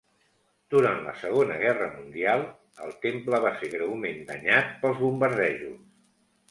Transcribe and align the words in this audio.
Durant 0.73 1.03
la 1.07 1.13
Segona 1.23 1.57
Guerra 1.65 1.91
Mundial, 1.99 2.47
el 2.87 2.97
temple 3.05 3.43
va 3.47 3.53
ser 3.61 3.73
greument 3.77 4.27
danyat 4.33 4.77
pels 4.83 5.01
bombardejos. 5.07 5.83